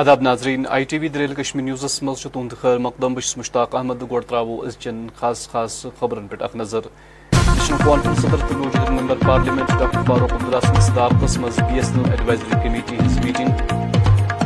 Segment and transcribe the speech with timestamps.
[0.00, 4.02] ادب ناظرین، I T V دریل کشمیر نیوزس مز تہد خیر مقدم بس مشتاق احمد
[4.10, 6.86] گوڑ ترو ازچن خاص خاص خبرن پہ اخ نظر۔
[7.32, 11.90] نیشنل کانفرنس صدر تو موجود member parliament doctor Farooq Abdullah سند صدارت مز B S
[11.96, 13.72] L advisory committee his meeting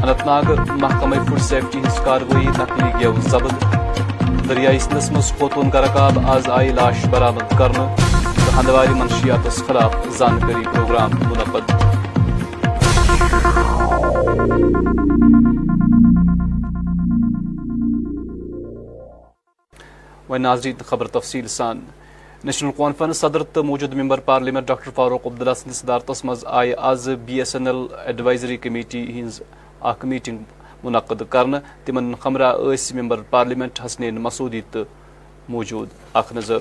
[0.03, 3.65] Anantnag محکمہ فوڈ سیفٹی ہز کاروی نقلی گیو ضبط۔
[4.49, 7.87] دریائے سندس مز خوتون گرکاب آز آئی لاش برآمد کرنے
[8.59, 11.96] ہندواری منشیات خلاف زانکاری پروگرام منعقد۔
[20.31, 21.81] و ناظرین خبر تفصیل سان۔
[22.45, 27.09] نیشنل کانفرنس صدر تو موجود member parliament doctor Farooq Abdullah سند صدارت مز آئی آز
[27.25, 29.41] B S N L advisory committee his
[29.81, 30.39] اخ میٹنگ
[30.85, 34.83] منعقد کرنے تمن خمرہ اس ممبر پارلیمنٹ حسنین مسعودی تو
[35.49, 36.59] موجود۔ اخ نظر۔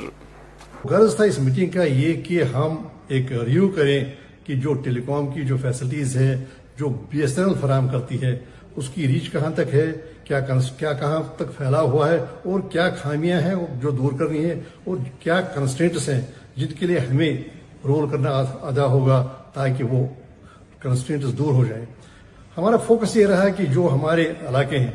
[0.89, 2.75] غرض تھا اس میٹنگ کا یہ کہ ہم
[3.07, 4.05] ایک ریویو کریں
[4.43, 6.43] کہ جو ٹیلی کام کی جو فیسلٹیز ہے
[6.79, 8.39] جو بی ایس این ایل فراہم کرتی ہے
[8.75, 9.91] اس کی ریچ کہاں تک ہے؟
[10.23, 14.55] کیا کیا کہاں تک پھیلا ہوا ہے؟ اور کیا خامیاں ہیں جو دور کرنی ہیں؟
[14.83, 16.21] اور کیا کنسٹینٹس ہیں
[16.55, 17.31] جن کے لیے ہمیں
[17.85, 18.29] رول کرنا
[18.61, 20.05] ادا ہوگا تاکہ وہ
[20.79, 21.85] کنسٹینٹس دور ہو جائیں؟
[22.57, 24.91] ہمارا فوکس یہ رہا کہ جو ہمارے علاقے ہیں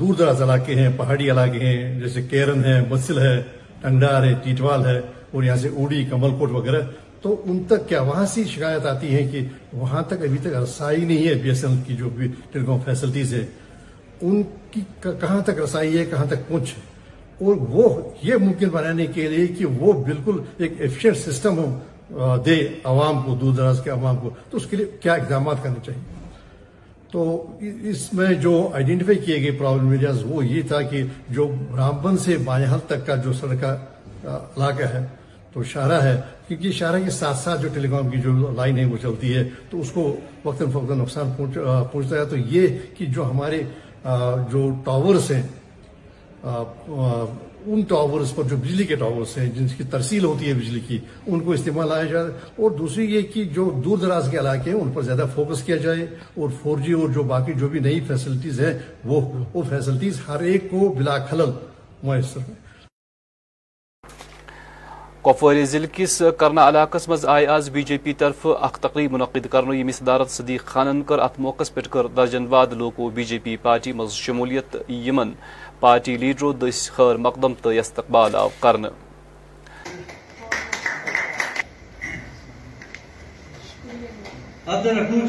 [0.00, 3.34] دور دراز علاقے ہیں، پہاڑی علاقے ہیں، جیسے کیرن ہے مسل ہے
[3.80, 4.98] ٹنگڈار ہے، ٹیٹوال ہے،
[5.30, 6.80] اور یہاں سے اوڑی کمل کوٹ وغیرہ
[7.22, 9.40] تو ان تک کیا؟ وہاں سے شکایت آتی ہے کہ
[9.72, 12.78] وہاں تک ابھی تک رسائی نہیں ہے بی ایس ایل کی جو بھی ٹیلی کام
[12.84, 13.46] فیسلٹیز ہے۔
[14.20, 16.74] ان کی کہاں تک رسائی ہے، کہاں تک پہنچ
[17.40, 22.68] اور وہ یہ ممکن بنانے کے لیے کہ وہ بالکل ایک ایفیشینٹ سسٹم ہو دے
[22.84, 26.02] عوام کو، دور دراز کے عوام کو۔ تو اس کے لیے کیا اقدامات کرنے چاہیے؟
[27.10, 32.18] تو اس میں جو آئیڈینٹیفائی کیے گئے پرابلم ایریاز وہ یہ تھا کہ جو رامبن
[32.18, 33.78] سے بایاں تک کا جو سڑک کا
[34.56, 35.06] علاقہ ہے
[35.52, 38.84] تو شاہراہ ہے، کیونکہ شاہراہ کے ساتھ ساتھ جو ٹیلی کام کی جو لائن ہے
[38.84, 41.30] وہ چلتی ہے، تو اس کو وقتاً فوقتاً نقصان
[41.92, 42.66] پہنچتا ہے۔ تو یہ
[42.98, 43.62] کہ جو ہمارے
[44.52, 45.42] جو ٹاورس ہیں
[47.66, 50.98] ان ٹاورس پر جو بجلی کے ٹاورس ہیں، جن کی ترسیل ہوتی ہے بجلی کی،
[51.26, 52.26] ان کو استعمال لایا جائے۔
[52.56, 55.76] اور دوسری یہ کہ جو دور دراز کے علاقے ہیں، ان پر زیادہ فوکس کیا
[55.76, 60.20] جائے۔ اور فور جی اور جو باقی جو بھی نئی فیسلٹیز ہیں، وہ وہ فیسلٹیز
[60.28, 61.50] ہر ایک کو بلا خلل
[62.02, 62.71] میسر ہیں۔
[65.24, 69.46] کپواری ضلع کس کرنا علاقہ مز آئی آز بی جے پی طرف اخ تقریب منعقد
[69.50, 73.38] کرنے یم صدارت صدیق خانن کر ات موقع پہ کر درجن واد لوکو بی جے
[73.38, 75.32] پی پارٹی مز شمولیت یمن
[75.80, 78.88] پارٹی لیڈرو دس خیر مقدم تو استقبال آو کرنے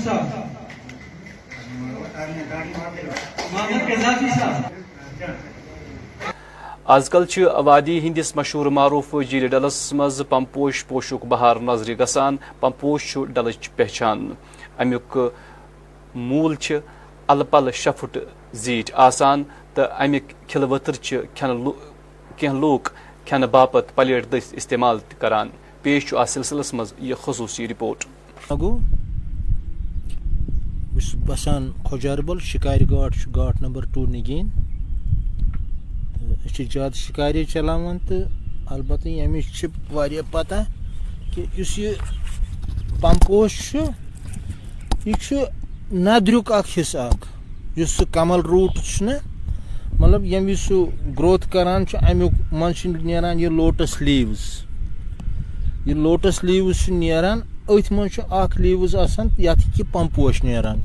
[0.05, 0.21] صاحب۔
[3.53, 5.52] محمد قذافی صاحب۔
[6.85, 7.23] آز کل
[7.65, 14.27] وادی ہندس مشہور معروف جیل ڈلس مز پمپوش پوشک بہار نظر گسان، پمپوش ڈلچ پہچان۔
[14.79, 15.17] امیک
[16.15, 16.55] مول
[17.27, 18.17] ال پل شہ فٹ
[18.63, 22.89] زیٹ آسان تو امیک کھل وتر کی لوک
[23.25, 25.49] کھین باپت پلیٹ دس استعمال کران۔
[25.81, 28.05] پیش ات سلسلس مز یہ خصوصی رپورٹ۔
[31.27, 34.49] بسان کھوجاربل شکار گاٹ گاٹ نمبر ٹو نگین۔
[36.45, 38.15] اچھا، زیادہ شکاری چلاوان تو
[38.67, 39.65] البتہ یمچ
[40.31, 40.63] پتہ
[41.33, 41.93] کہ اس یہ
[43.01, 43.75] پمپوش
[45.05, 45.33] یہ
[45.93, 47.25] ندریک اخ حصہ اخ
[47.87, 48.77] سہ کمل روٹ
[49.93, 50.73] مطلب یم سہ
[51.19, 54.45] گروتھ کران امیک من نیران یہ لوٹس لیوز
[55.85, 60.79] یہ لوٹس لیوز نیران ات من اخ لیوز آسان یت کہ پمپوش نیران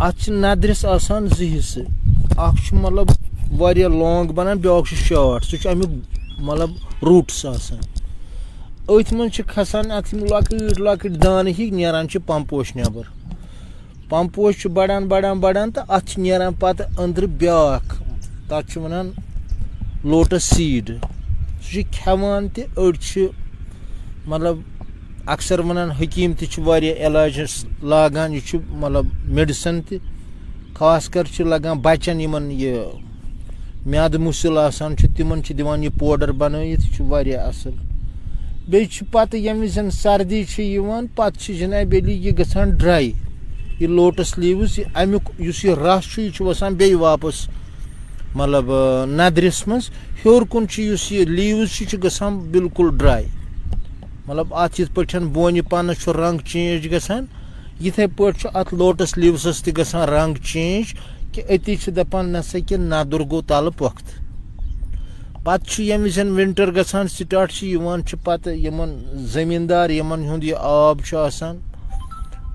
[0.00, 1.80] ات ندرس آسان زی حصہ
[2.38, 3.10] اخ مطلب
[3.58, 5.90] واریاہ لانگ بنان، بیاکھ چھُ شاٹ سُہ چھُ امیُک
[6.46, 6.70] مطلب
[7.02, 7.80] روٗٹٕس آسان۔
[8.88, 13.04] أتھۍ منٛز چھِ کھسان اَتھ یِم لۄکٕٹۍ لۄکٕٹۍ دانہٕ ہِکۍ، نیران چھِ پمپوش نٮ۪بر
[14.08, 18.02] پمپوش چھُ بڑان بڑان بڑان تہٕ اَتھ چھِ نیران پتہٕ أنٛدرٕ بیاکھ،
[18.48, 19.10] تَتھ چھِ وَنان
[20.10, 20.86] لوٹس سیٖڈ۔
[21.62, 23.26] سُہ چھِ کھٮ۪وان تہِ، أڑۍ چھِ
[24.26, 24.56] مطلب
[25.34, 29.98] اکثر وَنان حکیٖم تہِ چھِ واریاہ علاجس لاگان، یہِ چھُ مطلب میڈِسن تہِ،
[30.74, 32.78] خاص کر چھِ لگان بچن یِمن یہِ
[33.86, 37.74] میادٕ مُسِل آسان چھُ، تِمن چھِ دِوان یہِ پوڈر بنٲیِتھ، یہِ چھُ واریاہ اَصٕل۔
[38.68, 43.10] بیٚیہِ چھُ پتہٕ ییٚمہِ وِزِ سردی چھِ یِوان، پتہٕ چھِ جناب علی یہِ گژھان ڈراے،
[43.80, 47.48] یہِ لوٹس لیٖوٕز، یہِ امیُک یُس یہِ رس چھُ، یہِ چھُ وسان بیٚیہِ واپس
[48.34, 48.64] مطلب
[49.06, 49.90] ندرِس منٛز۔
[50.24, 53.24] ہیوٚر کُن چھُ یُس یہِ لیٖوٕز چھِ، یہِ چھُ گژھان بالکُل ڈراے۔
[54.26, 57.26] مطلب اتھ یِتھ پٲٹھۍ بونہِ پنس چھُ رنٛگ چینج گژھان،
[57.80, 60.94] یِتھے پٲٹھۍ چھُ اتھ لوٹس لیٖوسس تہِ گژھان رنٛگ چینج۔
[61.32, 64.20] کہ أتی چھِ دپان نسا کہ ندُر گوٚو تلہٕ پۄختہٕ
[65.44, 68.90] پتہٕ چھُ ییٚمہِ وِزِ ونٹر گژھان سٹاٹ چھِ یِوان چھِ پتہٕ یِمن
[69.32, 71.54] زٔمیٖندار ہُنٛد یہِ آب چھُ آسان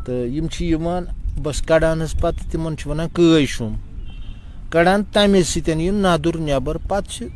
[0.06, 1.04] تہٕ یِم چھِ یِوان
[1.44, 3.74] بس کڑان حظ پتہٕ تِمن چھِ وَنان شُم
[4.72, 7.28] کڑان تَمے سۭتۍ یہِ نَدُر نٮ۪بر پتہٕ چھِ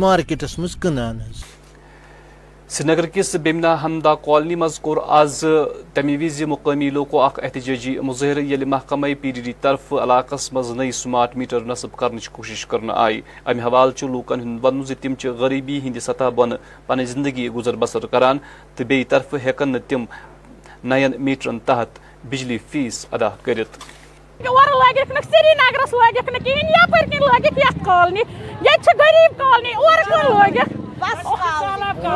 [0.00, 1.38] مارکیٹس منٛز کٕنان حظ
[2.68, 5.44] سری نگر کس بیمنا ہمدا کالنی مز کور آز
[5.94, 10.70] تمہ وز مقامی لوکو اخ احتجاجی مظاہرہ یل محکمہ پی ڈی ڈی طرف علاقہ مز
[10.76, 15.78] نئی سمارٹ میٹر نصب کرنچ کوشش کرنا آئی۔ امہ حوالہ لوکن ہند ون تم غریبی
[15.84, 16.50] ہند سطح بن
[16.86, 18.38] پن زندگی گزر بسر کران۔
[18.76, 20.04] تو بی طرف ہیکن تم
[20.84, 21.98] نین میٹرن تحت
[22.30, 23.78] بجلی فیس ادا کرت
[24.40, 28.22] اور لگک نہ سری نگرس لگک نہ کہین یپر کن لگک یت کالنی
[28.66, 32.06] یہ غریب کالنی، اور کن لگک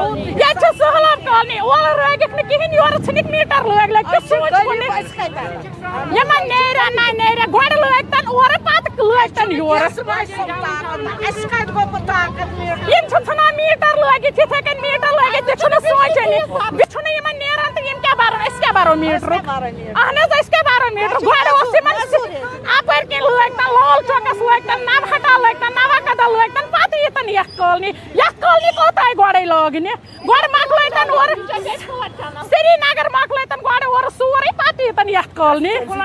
[0.41, 4.15] یہ سہلاب کالنی اور لگک نہ کہین یور ژھنک میٹر لگ لگ
[6.17, 9.83] یمن نیرا نہ نیرا گۄڈٕ لٲگتن اورٕ پتہٕ لٲگتن یورٕ
[12.89, 17.39] یم چھِ ژھٕنان میٖٹر لٲگِتھ یِتھَے کٔنۍ میٖٹر لٲگِتھ تہِ چھُنہٕ سونٛچٲنی بیٚیہِ چھُنہٕ یِمن
[17.39, 21.19] نیران تہٕ یِم کیٛاہ بَرو أسۍ کیٛاہ بَرو میٖٹرُک اہن حظ أسۍ کیٛاہ بَرو میٖٹر
[21.27, 22.58] گۄڈٕ اوس یِمن
[23.49, 28.71] لٲگتن لال چوکس لٲگتن نوہٹا لٲگتن نوا کدل لٲگتن پتہٕ ییٖتن یتھ کالنی یتھ کالنی
[28.77, 29.93] کوٚت آیہِ گۄڈے لاگنہِ
[30.29, 36.01] گۄڈٕ مۄکلٲیتن اورٕ سری نگر مۄکلٲیتن گۄڈٕ اورٕ سورُے پتہٕ ییٖتن یتھ کالنی اَسہِ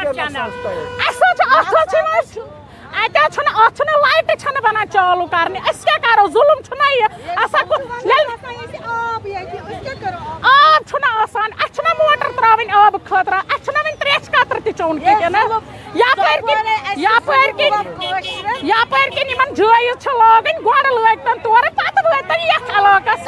[1.07, 2.62] حظ چھُ اتھ حظ چھِ
[3.04, 6.88] اتہِ حظ چھُنہٕ اتھ چھُنہٕ لایٹہِ چھنہٕ بنان چالوٗ کرنہِ أسۍ کیٛاہ کرو ظُلُم چھُنہ
[7.00, 7.08] یہِ
[10.44, 14.72] آب چھُنہٕ آسان اَسہِ چھُنہ موٹر تراوٕنۍ آبہٕ خٲطرٕ اَسہِ چھُنہ وۄنۍ تریش قطرٕ تہِ
[14.78, 15.42] چوٚن کِنۍ
[16.02, 17.82] یپٲرۍ کِنۍ یپٲرۍ کِنۍ
[18.72, 23.28] یپٲرۍ کِنۍ یِمن جٲیز چھِ لاگٕنۍ گۄڈٕ لٲگتن تورٕ پتہٕ یتھ علاقس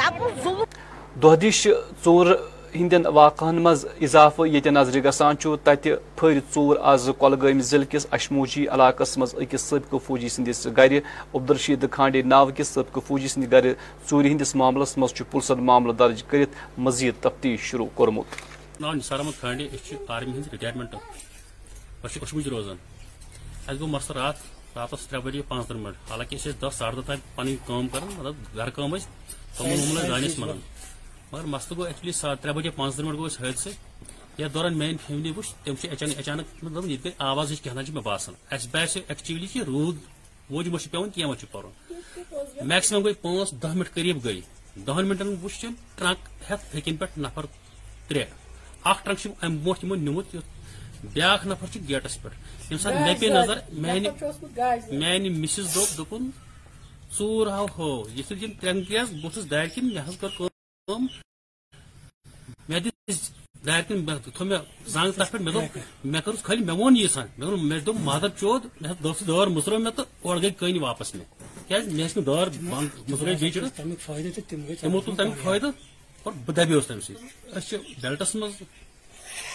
[1.23, 1.67] دہ دش
[2.03, 2.27] ژور
[2.75, 8.65] ہندین واقعن مز اضافہ یہ نظر گسان تتہ پھر ژور آز کولگام ضلع کس اشموجی
[8.69, 10.97] علاقہ مز اکس سابقہ فوجی سندس گر
[11.35, 13.71] عبدالرشید کھانڈے ناو کس سابقہ فوجی سند گر
[14.09, 18.35] ژور ہندس معاملس مز پولیسن معاملہ درج کرت مزید تفتیش شروع کورمت
[18.79, 19.67] ناو نثار احمد کھانڈے
[20.09, 20.95] آرمی ہند رٹائرمنٹ
[22.05, 22.77] اشموج روزان
[23.67, 27.19] اس گو مسل رات راتس ترے بجے پانچ ترہ منٹ حالانکہ دہ ساڑھے دہ تام
[27.35, 28.99] پن کام کر مطلب گھر تومل
[29.59, 30.59] وومل دانس منان
[31.31, 32.11] مگر مسلہ گو ایکچولی
[32.41, 33.69] ترے بجے پانچ ترہ منٹ گو حادثہ
[34.39, 38.35] یتھ دوران میان فیملی وچ تم اچانک اچانک مطلب یہ آواز ہچ کہنا مے باسان
[38.55, 39.97] اس باسے ایکچولی کہ رود
[40.49, 41.71] ووج مچ پیون کی مچ پرن
[42.69, 44.41] میکسیمم گئی پانچ دہ منٹ قریب گئی۔
[44.87, 45.65] دہن منٹن وچ
[45.97, 46.19] ٹرک
[46.49, 47.45] ہتھ ہکن پہ نفر
[48.07, 48.23] ترے۔
[48.83, 50.35] اخ ٹرک ام برو تمو نمت۔
[51.13, 52.29] بیاکھ نفر چھ گیٹس پہ
[52.71, 54.09] یم سات مے پے نظر میانہ
[54.91, 56.29] میانہ مسز دوپ دپن
[57.17, 60.29] ژور ہاو ہو۔ یہ یم ترین گیس بہت دار کن مے حس کر
[60.87, 62.79] مے
[63.63, 67.07] دار کن تھو مے زنگ تر پہ مے دوپ مے کر خالی مے وون یہ
[67.07, 70.77] سان مے مے دوپ مادر چود مے دوس دور مسرو مے تو اور گئی کن
[70.79, 71.23] واپس مے
[71.67, 72.47] کیا مے اس دور
[73.07, 73.57] مسرو بیچ
[74.81, 75.69] تمو تل تمیک فائدہ
[76.25, 77.13] اور بہ دبیوس تم سی
[77.51, 78.61] اس بیلٹس مز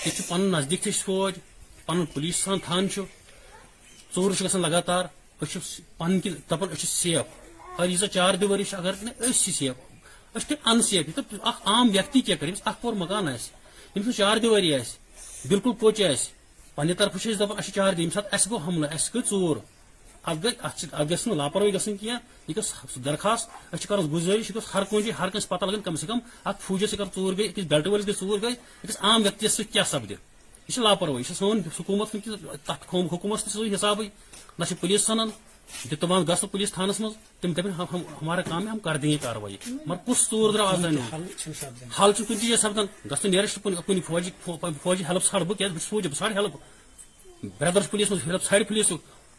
[0.06, 1.38] یہ پن نزدیک تھی فوج
[1.86, 5.04] پن پولیس تھان تھان ژور گژھان لگاتار
[5.98, 7.38] پن کن دپان سیف
[7.70, 9.89] اگر یہ چار دیواری اگر نسی سیف اس
[10.34, 14.96] ان سیف مطلب اخ عام ویکتی کیا کر اخ پور مکان آم چار دیواری آس
[15.48, 16.28] بالکل کوچ آس
[16.74, 19.56] پنہ طرف دپان اچھا چار دی۔ سات اس گو حملہ اس گئی ژور
[20.24, 22.72] ات گئی ات گھس لاپرواہی گھن کی یہ گھس
[23.04, 26.06] درخواست؟ اچھا کرو گزارش یہ گھس ہر کن جی، ہر کنس پتہ لگن کم سے
[26.06, 29.52] کم ات فوجس اگر ژور گئی اکس بیلٹ ولس گئی ژور گئی اکس عام ویکتس
[29.52, 30.14] ست کیا سپدِ
[30.68, 32.16] یہ لاپرواہی، یہ سون حکومت
[32.64, 34.02] تک حکومت تھی حساب
[34.58, 35.30] نہ پولیس سنان
[35.90, 37.70] دتمان گھس پولیس تھانس مز تم دپن
[38.22, 40.84] ہمارا کام ہے ہم کر دیں گے کاروائی۔ مگر کس ژور درا آز
[42.00, 44.30] حل کن چیز سپدان گھس نیرسٹ کن فوجی
[44.82, 46.56] فوجی ہیلپ ژھانڈ بہ بہت فوجی بہ ژھانڈ ہیلپ
[47.60, 48.92] بردرس پولیس مز ہیلپ ژھانڈ پولیس۔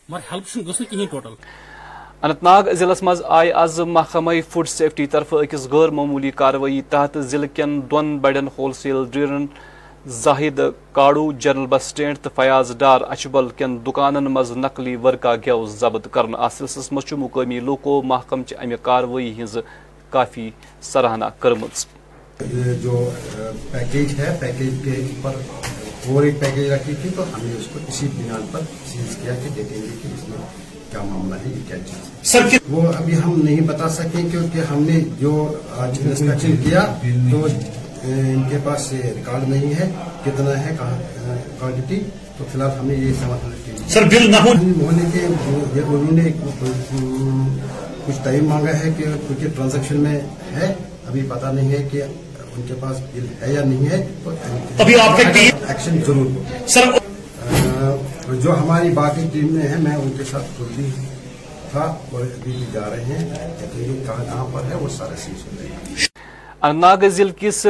[0.09, 1.33] مگر ہیلپ گھس کہین ٹوٹل۔
[2.21, 7.17] اننت ناگ ضلع مز آئی آز محکمہ فوڈ سیفٹی طرف اکس غیر معمولی کاروٲیی تحت
[7.31, 9.45] ضلع کٮ۪ن دۄن بڑٮ۪ن wholesale ڈیلرن
[10.05, 10.59] Zahid
[10.91, 16.07] Kadoo general bus stand تو فیاض ڈار اچبل کین دکانن مز نقلی ورقہ گیو ضبط
[16.11, 19.57] کرنے ات سلسلس مز مقامی لوکو محکم چہ امہ کاروٲیی ہز
[20.09, 20.49] کافی
[20.83, 21.65] سراہنا کرم
[22.81, 23.09] جو
[23.71, 25.35] پیکیج ہے پیکیج کے اوپر
[26.07, 29.35] اور ایک پیکیج رکھی تھی تو ہم نے اس کو اسی بنیاد پر سیز کیا
[29.43, 30.37] کہ دیکھیں گے کہ اس میں
[30.91, 34.99] کیا معاملہ ہے یہ کیا چیز وہ ابھی ہم نہیں بتا سکیں کیونکہ ہم نے
[35.19, 35.33] جو
[35.77, 36.85] آج انسپیکشن کیا
[37.31, 37.47] تو
[38.03, 39.89] ان کے پاس ریکارڈ نہیں ہے
[40.23, 41.99] کتنا ہے کوانٹٹی
[42.37, 46.31] تو فی الحال ہم نے یہ سمجھ سر بل نہ ہونے کے انہوں نے
[48.07, 50.19] کچھ ٹائم مانگا ہے کہ کچھ ٹرانزیکشن میں
[50.53, 50.73] ہے
[51.07, 52.01] ابھی پتا نہیں ہے کہ
[52.55, 54.31] ان کے پاس بل ہے یا نہیں ہے تو
[54.79, 56.91] ابھی آپ ایکشن ضرور سر
[58.41, 60.89] جو ہماری باقی ٹیم میں ہے میں ان کے ساتھ خود بھی
[61.71, 63.29] تھا اور ابھی بھی جا رہے ہیں
[64.05, 66.10] کہاں کہاں پر ہے وہ سارے سیز ہو رہے ہیں۔
[66.63, 67.65] اننت ناگ ضلع کس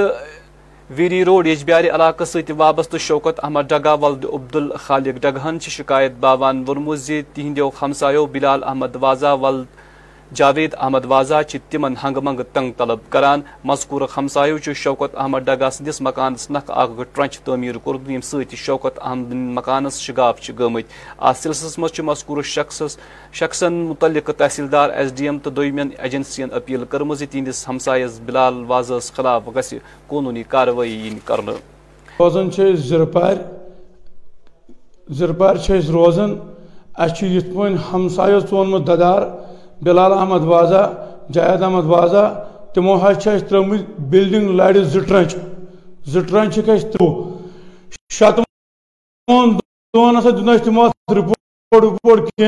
[0.89, 6.63] ویری روڈ یجبیار علاقہ ست وابستہ شوکت احمد ڈگا ولد عبد الخالق ڈگہن شکایت باوان
[6.67, 9.79] ورمو زی تہندو ہمسایو بلال احمد وازا ولد
[10.35, 16.01] جاوید احمد وازا تمن ہنگ منگ تنگ طلب کران مذکور ہمسایو شوکت احمد ڈگا سندس
[16.01, 20.83] مکانس نکھ اخ ٹرنچ تعمیر کورمت یم ست شوکت احمد مکانس شگاف گمت
[21.19, 22.81] ات سلسلس مز مذکور شخص
[23.33, 29.13] شخصن متعلق تحصیلدار ایس ڈی ایم تو دویمین ایجنسین اپیل کرم تہندس ہمسایس بلال وازس
[29.13, 29.73] خلاف گھ
[30.07, 31.59] قانونی کاروٲیی ین کرنہٕ۔
[32.19, 33.35] روزان زرپار
[35.09, 35.55] زرپار
[35.93, 36.39] روزان۔
[36.93, 39.21] اچھا پہ ہمسایو ژونمت ددار
[39.81, 40.83] بلال احمد وازا
[41.33, 42.23] جاید احمد وازا
[42.75, 43.69] تمو حس ترم
[44.11, 45.35] بلڈنگ لڑ زٹرنچ
[46.13, 47.07] زٹرنچ ترو
[48.11, 49.57] شتون
[49.93, 52.45] دون ہسا دن تمو رپورٹ وپورٹ کی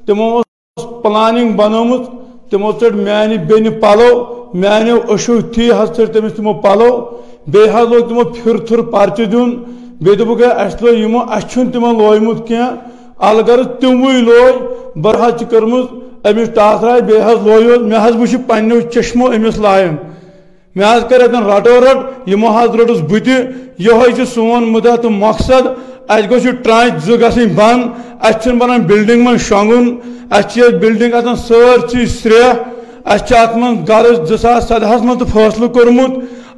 [0.00, 0.26] تمو
[1.02, 2.08] پلاننگ بنومت،
[2.50, 4.10] تمو ٹر میانہ بین پلو
[4.54, 6.90] میانو اشو تھی حس ٹر تمس تمو پلو
[7.52, 9.54] بی حس لوگ تمو پھر تھر پرچہ دن
[10.04, 12.60] بی دپک اس لوگ یمو اس تمو لویمت کی
[13.18, 15.84] الگر تموی لوگ برحت کرمز
[16.28, 19.94] امس ٹاثرائے بیس لویو مے حس پنو چشمو امس لائن
[20.76, 23.28] مے کر اتن رٹو رٹ یمو حس رٹس بت
[23.78, 25.66] یہ سون مدہ تو مقصد
[26.08, 27.88] اس گوش ٹرانچ زٕ گژھٕنۍ بنٛد
[28.20, 29.96] اَسہِ چھُنہٕ بنان بِلڈِنٛگ منٛز شۄنٛگُن
[30.30, 32.52] اَسہِ چھِ ییٚتہِ بِلڈِنٛگ آسان سٲرسٕے سرٛیٚح
[33.04, 36.12] اَسہِ چھِ اَتھ منٛز غرض زٕ ساس سدہَس منٛز تہٕ فٲصلہٕ کوٚرمُت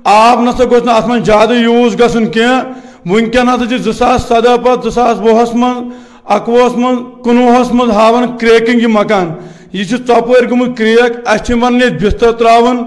[0.05, 2.63] آب نسا گوٚژھ نہٕ اَتھ منٛز زیادٕ یوٗز گژھُن کینٛہہ
[3.11, 7.91] وٕنکٮ۪ن ہسا چھِ زٕ ساس سدہ پتہٕ زٕ ساس وُہَس منٛز اکوہس من، کنوہس من
[7.91, 9.33] ہاون کریکنگ یہ مکان۔
[9.73, 12.79] یہ ٹپر گمت کریک، اس ون یہ بستر تراون،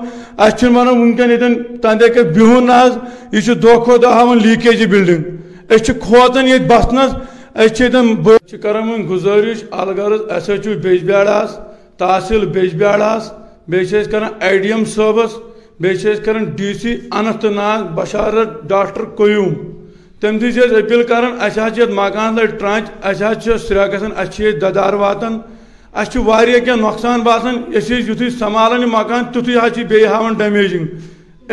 [0.46, 2.98] اس ون ونکن یتن تندے کر بہن ناز،
[3.34, 5.24] یہ دہ کھو دہ ہاون لیکیج بلڈنگ۔
[5.74, 7.12] اس کھوتن یہ بسنس
[7.56, 10.50] اس کران ون گزارش الغرض اس
[10.84, 11.58] بیج بیڑاس
[12.00, 13.32] تحصیل بیج بیڑاس
[13.70, 15.32] بیس کران آئی ڈی ایم صٲبس
[15.82, 19.54] بیس کران ڈی سی اننت ناگ بشارت، ڈاکٹر قیوم
[20.22, 21.58] تم تھی اپیل کران اس
[21.90, 25.40] مکان لڑ ٹرانچ اس سرا گھن اس ددار واتان
[26.02, 26.10] اس
[26.66, 30.86] کی نقصان باسان اس یتھ سنبھالان مکان، تیتھے حس بی ہاان ڈمیجنگ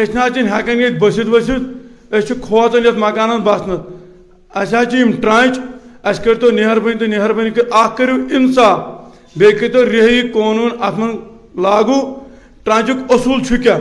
[0.00, 0.26] اس نا
[0.58, 3.80] ہکان یہ بست ورست اس کھوتان یت مکان بسنت
[4.56, 4.74] اس
[5.22, 5.58] ٹرانچ
[6.08, 8.78] اس کرتو تو مہربانی کر اخ کرو انصاف۔
[9.36, 11.16] بی کرتو رہی قانون ات من
[11.62, 12.00] لاگو،
[12.64, 13.78] ٹرانچک اصول کیا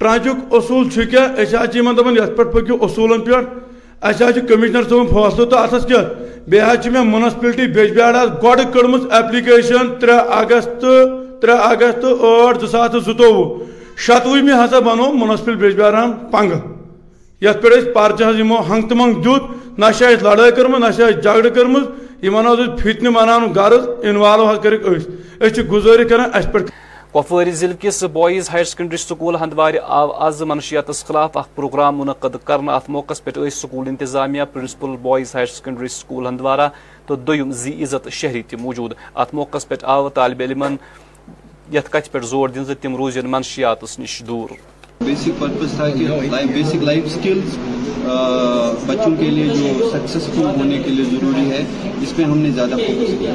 [0.00, 1.26] ٹرانچک اصول کیا
[1.96, 3.32] دپان یت پہ پکو اصولن پہ
[4.02, 6.02] اہم کمشنر صبن فیصلہ تو اتس کیا
[6.48, 10.80] بیس میں منسپلٹی بیجبیاڑ گۄڈٕ کٔڑمٕژ ایپلِکیشن ترٛےٚ اگست
[11.40, 13.66] ترٛےٚ اگست ٲٹھ زٕ ساس تہٕ زٕتووُہ
[14.06, 16.60] شتوُہمہِ ہسا بنوو منسپل بیجبیاران پنگہٕ
[17.42, 19.26] یتھ پٮ۪ٹھ أسۍ پرچہِ حظ یِمو ہنٛگ تہٕ منٛگ
[19.78, 22.46] نہ چھِ اَسہِ لڑٲے کٔرمٕژ نہ چھِ اَسہِ جگڑٕ کٔرمٕژ یِمن
[23.56, 26.70] غرض اِنوالو حظ کٔرِکھ أسۍ أسۍ چھِ گُزٲرِش کران اَسہِ پٮ۪ٹھ
[27.12, 32.36] کپواری ضلع کس boys higher secondary school Handwara آو آز منشیات خلاف اخ پروگرام منعقد
[32.44, 36.68] کرنا ات موقع پہ سکول انتظامیہ، principal boys higher secondary school Handwara
[37.06, 40.62] تو دویم زی عزت شہری تہ موجود۔ ات موقع پہ آو طالب علم
[41.72, 44.48] یت کت پہ زور دن تم روزن منشیات نش دور۔
[45.00, 46.06] بیسک پرپز تھا کہ
[46.52, 47.56] بیسک لائف سکلز
[48.86, 51.64] بچوں کے لیے جو سکسیزفل ہونے کے لیے ضروری ہے
[52.02, 53.34] اس پہ ہم نے زیادہ فوکس کیا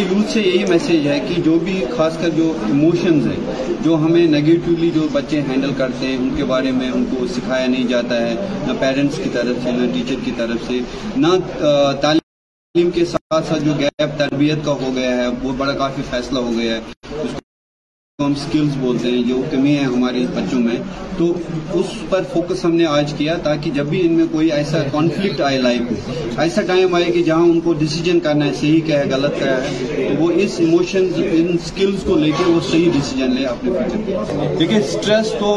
[0.00, 4.26] یوتھ سے یہی میسیج ہے کہ جو بھی خاص کر جو ایموشنز ہیں جو ہمیں
[4.28, 8.20] نگیٹیولی جو بچے ہینڈل کرتے ہیں ان کے بارے میں ان کو سکھایا نہیں جاتا
[8.20, 8.34] ہے
[8.66, 10.80] نہ پیرنٹس کی طرف سے نہ ٹیچر کی طرف سے
[11.16, 11.36] نہ
[12.02, 16.38] تعلیم کے ساتھ ساتھ جو گیپ تربیت کا ہو گیا ہے وہ بڑا کافی فیصلہ
[16.38, 17.42] ہو گیا ہے
[18.20, 20.76] ہم سکلز بولتے ہیں، جو کمی ہے ہمارے بچوں میں۔
[21.18, 21.32] تو
[21.74, 25.40] اس پر فوکس ہم نے آج کیا تاکہ جب بھی ان میں کوئی ایسا کانفلکٹ
[25.40, 28.98] آئے لائف میں، ایسا ٹائم آئے کہ جہاں ان کو ڈیسیجن کرنا ہے، صحیح کیا
[29.00, 32.90] ہے، غلط کیا ہے، تو وہ اس ایموشن ان سکلز کو لے کے وہ صحیح
[32.92, 35.54] ڈیسیجن لے اپنے فیوچر دیکھیں اسٹریس تو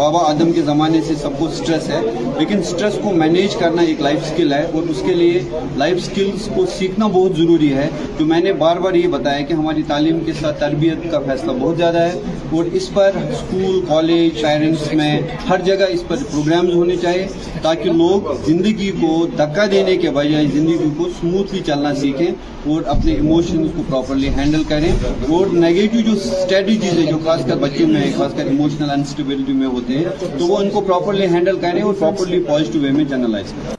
[0.00, 2.00] بابا آدم کے زمانے سے سب کو سٹریس ہے،
[2.38, 5.40] لیکن سٹریس کو مینیج کرنا ایک لائف سکل ہے اور اس کے لیے
[5.76, 7.88] لائف سکلز کو سیکھنا بہت ضروری ہے۔
[8.18, 11.52] تو میں نے بار بار یہ بتایا کہ ہماری تعلیم کے ساتھ تربیت کا فیصلہ
[11.60, 15.12] بہت زیادہ ہے اور اس پر اسکول کالج پیرنٹس میں
[15.48, 17.26] ہر جگہ اس پر پروگرامز ہونے چاہیے
[17.62, 22.30] تاکہ لوگ زندگی کو دھکا دینے کے بجائے زندگی کو اسموتھلی چلنا سیکھیں
[22.70, 24.90] اور اپنے ایموشنز کو پراپرلی ہینڈل کریں
[25.28, 29.66] اور نیگیٹو جو اسٹریٹجیز ہیں جو خاص کر بچوں میں، خاص کر ایموشنل انسٹیبلٹی میں
[29.98, 33.52] ہوتے ہیں تو وہ ان کو پراپرلی ہینڈل کریں اور پراپرلی پازیٹو وے میں جرنلائز
[33.52, 33.78] کریں۔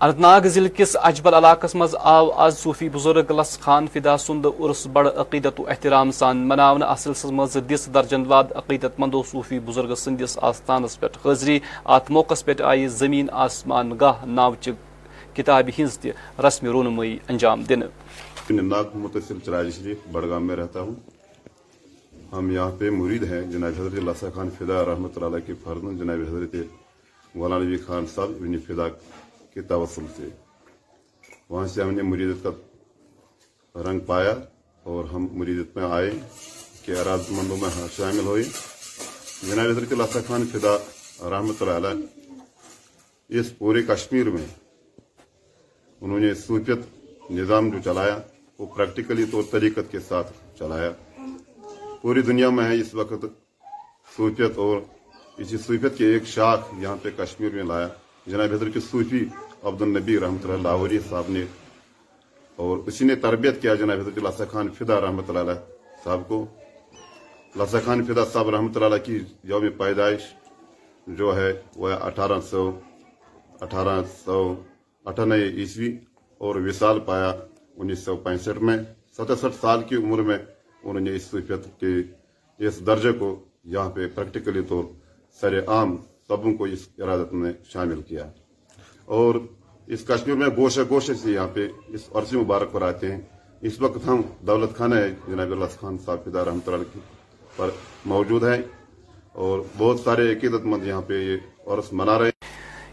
[0.00, 4.46] اننت ناگ ضلع کس اجبل علاقہ مز آو آز صوفی بزرگ لس خان فدا سند
[4.46, 9.58] عرس بڑ عقیدت و احترام سان مناون اصل مز دس درجن واد عقیدت مندو صوفی
[9.58, 14.68] بزرگ سندس آستانس پہ حاضری ات موقع پہ آئی زمین آسمان گاہ ناوچ
[15.34, 17.80] کتاب ہز تہ رسم رونمائی انجام دن۔
[18.50, 21.17] ناگ متصل چراج شریف بڑگام میں رہتا ہوں۔
[22.32, 26.20] ہم یہاں پہ مرید ہیں، جناب حضرت اللہ خان فدا رحمۃ اللہ کے فرزند جناب
[26.28, 26.54] حضرت
[27.34, 28.88] مولانا نبی خان صاحب ابن فدا
[29.54, 30.28] کے توسل سے۔
[31.50, 34.34] وہاں سے ہم نے مریدت کا رنگ پایا
[34.82, 36.10] اور ہم مریدت میں آئے
[36.84, 38.44] کہ اراد مندوں میں ہاں شامل ہوئے۔
[39.48, 40.76] جناب حضرت اللہ خان فدا
[41.30, 42.06] رحمۃ اللہ علیہ
[43.30, 44.46] اس پورے کشمیر میں
[46.00, 48.18] انہوں نے صوفیت نظام جو چلایا،
[48.58, 50.92] وہ پریکٹیکلی طور طریقت کے ساتھ چلایا۔
[52.02, 53.24] پوری دنیا میں ہے اس وقت
[54.16, 54.80] صوفیت اور
[55.36, 57.88] اسی صوفیت کے ایک شاخ یہاں پہ کشمیر میں لایا۔
[58.26, 59.24] جناب حضرت کے صوفی
[59.68, 61.44] عبد النبی رحمۃ اللہ لاہوری صاحب نے
[62.58, 65.58] اور اسی نے تربیت کیا جناب حضرت اللہ خان فدا رحمۃ اللہ
[66.04, 66.44] صاحب کو۔
[67.56, 70.22] لسا خان فدا صاحب رحمۃ اللہ کی یوم پیدائش
[71.06, 72.70] جو ہے وہ اٹھارہ سو
[73.60, 74.38] اٹھارہ سو
[75.06, 75.96] اٹھانوے عیسوی
[76.40, 77.32] اور وصال پایا
[77.76, 78.78] انیس سو پینسٹھ میں۔
[79.16, 80.38] ستسٹھ سال کی عمر میں
[80.88, 81.94] انہوں نے اس صفت کے،
[82.58, 84.84] اس درجے کو یہاں پہ پریکٹیکلی طور
[85.40, 85.96] سر عام
[86.28, 88.30] سبوں کو اس ارادت میں شامل کیا۔
[89.04, 89.34] اور
[89.86, 93.20] اس کشمیر میں گوشے گوشے سے یہاں پہ اس عرصی مبارک پر آتے ہیں۔
[93.60, 96.98] اس وقت ہم دولت خانہ ہے جناب اللہ خان صاحب فدار رحمۃ اللہ
[97.56, 97.70] پر
[98.04, 98.62] موجود ہیں۔
[99.32, 102.47] اور بہت سارے عقیدت مند یہاں پہ یہ عرص منا رہے ہیں۔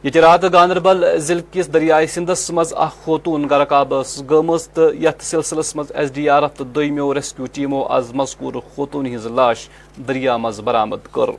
[0.06, 3.94] یہ رات گاندربل ضلع کس دریائے سندس مز خوتون غرقاب
[4.32, 8.54] گمز تو یت سلسلس مز ایس ڈی آر ایف تو دمو ریسکیو ٹیمو آز مذکور
[8.76, 9.68] خوتون ہز لاش
[10.08, 11.30] دریا مز برامد کر۔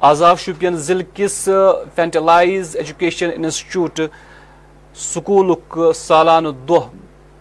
[0.00, 1.48] آزاف شوپین ضلع کس
[1.94, 4.00] فینٹلائز ایجوکیشن انسٹیٹیوٹ
[5.04, 6.88] سکولک سالانہ دہ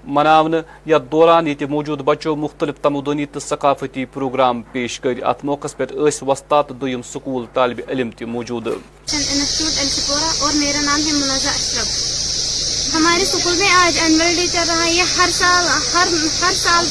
[0.03, 5.67] مناونہ یتھ دوران یہ موجود بچو مختلف تمدنی تو ثقافتی پروگرام پیش کر ات موقع
[5.77, 5.85] پہ
[6.21, 13.25] وسطات تو دویم سکول طالب علم تہ موجود اور میرا نام ہے منازع اشرف ہمارے
[13.25, 16.07] سکول میں آج اینول ڈے چل رہا ہے یہ ہر سال ہر
[16.41, 16.85] ہر سال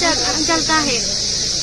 [0.47, 0.99] چلتا ہے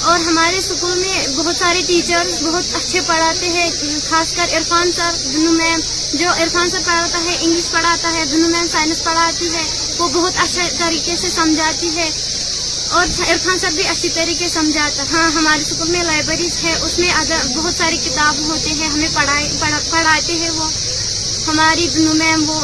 [0.01, 3.69] اور ہمارے اسکول میں بہت سارے ٹیچر بہت اچھے پڑھاتے ہیں،
[4.09, 5.79] خاص کر عرفان سر دنو میم
[6.13, 9.63] جو عرفان سر پڑھاتا ہے انگلش پڑھاتا ہے دنو میم سائنس پڑھاتی ہے،
[9.97, 12.09] وہ بہت اچھے طریقے سے سمجھاتی ہے
[12.89, 16.97] اور عرفان سر بھی اچھی طریقے سے سمجھاتا ہاں ہمارے اسکول میں لائبریریز ہے، اس
[16.99, 17.11] میں
[17.55, 19.07] بہت ساری کتاب ہوتے ہیں، ہمیں
[19.91, 20.69] پڑھاتے ہیں وہ۔
[21.47, 22.59] ہماری دنو میم وہ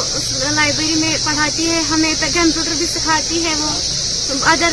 [0.50, 3.71] لائبریری میں پڑھاتی ہے، ہمیں کمپیوٹر بھی سکھاتی ہے وہ۔
[4.29, 4.71] ادر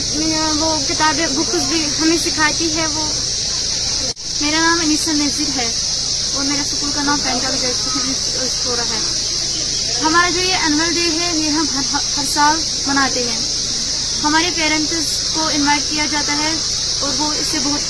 [0.58, 3.06] وہ کتابیں بکس بھی ہمیں سکھاتی ہے وہ۔
[4.40, 5.68] میرا نام انیسا نذیر ہے
[6.34, 7.54] اور میرا اسکول کا نام پینٹل
[8.42, 8.98] اسٹورا ہے۔
[10.02, 13.38] ہمارا جو یہ اینول ڈے ہے، یہ ہم ہر سال مناتے ہیں۔
[14.24, 16.52] ہمارے پیرنٹس کو انوائٹ کیا جاتا ہے
[17.00, 17.80] اور وہ اس سے بہت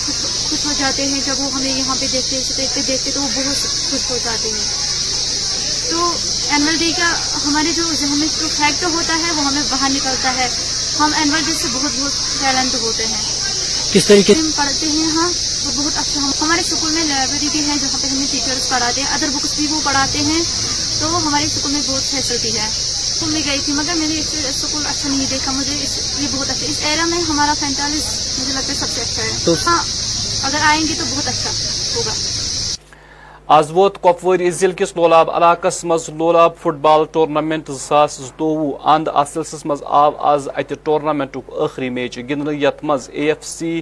[0.51, 3.91] خوش ہو جاتے ہیں۔ جب وہ ہمیں یہاں پہ دیکھتے دیکھتے دیکھتے تو وہ بہت
[3.91, 4.95] خوش ہو جاتے ہیں۔
[5.91, 6.17] تو
[6.49, 10.35] اینول ڈے کا ہمارے جو ذہن میں جو فیکٹ ہوتا ہے، وہ ہمیں باہر نکلتا
[10.35, 10.49] ہے۔
[10.99, 13.23] ہم اینول ڈے سے بہت بہت ٹیلنٹ ہوتے ہیں۔
[13.93, 15.29] کس طریقے ہم پڑھتے ہیں ہاں
[15.65, 19.09] وہ بہت اچھا ہمارے اسکول میں لائبریری بھی ہے جہاں پہ ہمیں ٹیچرس پڑھاتے ہیں۔
[19.09, 20.43] ادر بکس بھی وہ پڑھاتے ہیں۔
[21.01, 22.69] تو ہمارے اسکول میں بہت فیسلٹی ہے۔
[23.05, 25.75] اسکول میں گئی تھی مگر میں نے اس اسکول اچھا نہیں دیکھا۔ مجھے
[26.19, 28.05] یہ بہت اچھا اس ایریا میں ہمارا پینتالیس
[28.39, 29.83] مجھے لگتا ہے سب سے اچھا ہے۔ ہاں
[30.43, 31.51] اگر آئیں گے تو بہت اچھا
[31.95, 32.13] ہوگا۔
[33.55, 39.09] آز ووت کپوور ضلع کس لولاب علاقہ مز لولاب فٹ بال ٹورنامنٹ زاس زوہ اند
[39.15, 43.81] ات سلسلس مز آو آز ات ٹورنامنٹ آخری میچ گندن یت مز اے ایف سی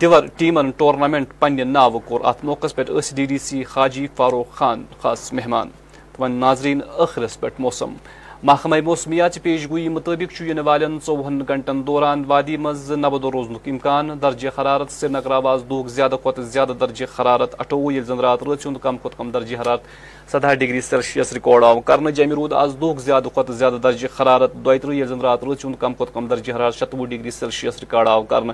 [0.00, 2.82] دیور ٹیمن ٹورنامنٹ پنہ ناو کور ات موقع پہ
[3.14, 5.70] ڈی ڈی سی خاجی فاروق خان، خاص مہمان۔
[6.18, 7.94] ون ناظرین آخرس پہ موسم۔
[8.42, 14.48] محکمہ موسمیات پیش گوئی مطابق والن ژوہن گنٹن دوران وادی مز نبد روزن امکان درجہ
[14.58, 18.66] حرارت سری نگر آواز دہ زیادہ کھت زیادہ درجہ حرارت اٹھوہ یل زن رات رات
[18.66, 19.82] ہند کم کھت کم درجہ حرارت
[20.28, 24.54] سدہ ڈگری سیلسیس ریکارڈ آو کر جمہ رود آز دہ زیادہ کھت زیادہ درجہ حرارت
[24.56, 28.08] دترہ یل زن رات رات ہند کم کھت کم درجہ حرارت شتوہ ڈگری سیلسیس ریکارڈ
[28.08, 28.50] آو کر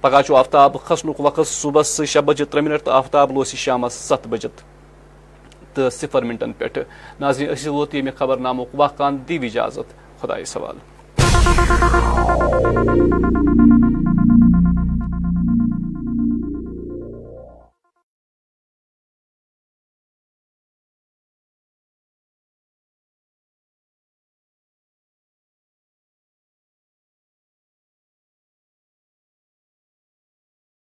[0.00, 4.48] پگہ آفتاب کھسن وقت صبح شے بجے ترے منٹ تو آفتاب لوس شام ست بجے
[5.74, 6.64] تو صفر منٹن پہ
[7.20, 10.76] ناظرین اسی ووت یہ خبر نامک واقع دی اجازت خدا سوال۔